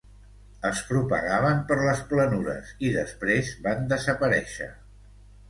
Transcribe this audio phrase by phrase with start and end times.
[0.69, 4.71] Es propagaven per les planures, i després van desaparèixer.